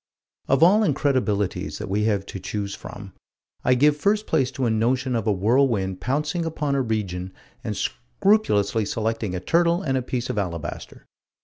[0.47, 3.13] Of all incredibilities that we have to choose from,
[3.63, 7.31] I give first place to a notion of a whirlwind pouncing upon a region
[7.63, 11.05] and scrupulously selecting a turtle and a piece of alabaster.